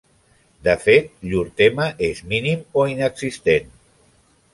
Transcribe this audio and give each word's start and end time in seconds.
De 0.67 0.73
fet, 0.85 1.11
llur 1.33 1.43
tema 1.61 1.85
és 2.07 2.21
mínim, 2.31 2.63
o 2.81 2.87
inexistent. 2.93 3.69